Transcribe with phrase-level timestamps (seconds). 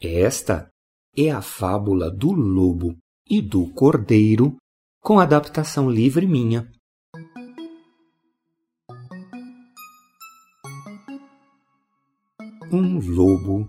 [0.00, 0.70] Esta
[1.16, 2.96] é a fábula do lobo
[3.28, 4.56] e do cordeiro,
[5.02, 6.70] com adaptação livre minha.
[12.70, 13.66] Um lobo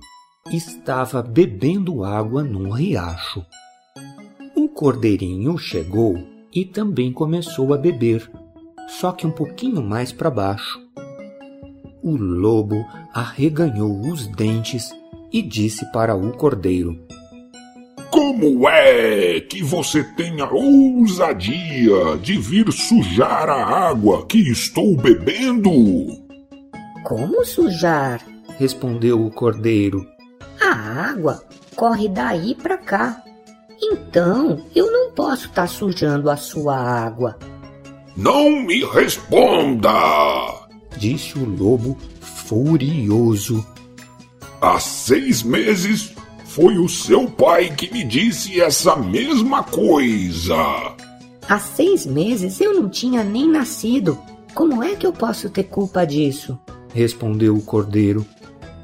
[0.51, 3.43] estava bebendo água num riacho.
[4.55, 6.13] Um cordeirinho chegou
[6.53, 8.31] e também começou a beber,
[8.87, 10.79] só que um pouquinho mais para baixo.
[12.03, 12.85] O lobo
[13.15, 14.93] arreganhou os dentes
[15.31, 16.97] e disse para o cordeiro:
[18.09, 25.71] Como é que você tem a ousadia de vir sujar a água que estou bebendo?
[27.03, 28.21] Como sujar?
[28.57, 30.05] respondeu o cordeiro.
[30.61, 31.41] A água
[31.75, 33.23] corre daí para cá.
[33.81, 37.37] Então eu não posso estar tá sujando a sua água.
[38.17, 39.89] Não me responda!
[40.97, 43.65] disse o lobo furioso.
[44.61, 46.13] Há seis meses
[46.43, 50.97] foi o seu pai que me disse essa mesma coisa.
[51.47, 54.19] Há seis meses eu não tinha nem nascido.
[54.53, 56.59] Como é que eu posso ter culpa disso?
[56.93, 58.25] Respondeu o cordeiro.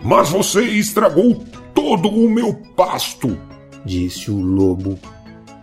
[0.01, 3.37] Mas você estragou todo o meu pasto,
[3.83, 4.97] disse o lobo.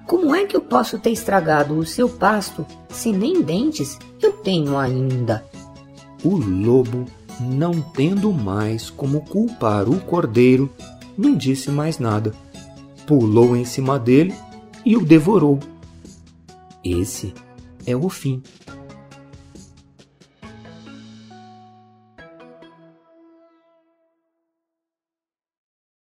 [0.07, 4.77] Como é que eu posso ter estragado o seu pasto se nem dentes eu tenho
[4.77, 5.43] ainda?
[6.23, 7.07] O lobo,
[7.41, 10.71] não tendo mais como culpar o cordeiro,
[11.17, 12.33] não disse mais nada.
[13.07, 14.35] Pulou em cima dele
[14.85, 15.59] e o devorou.
[16.85, 17.33] Esse
[17.87, 18.43] é o fim.